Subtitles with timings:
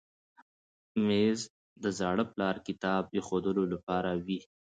[1.07, 1.39] مېز
[1.83, 4.39] د زاړه پلار کتاب ایښودلو لپاره وي.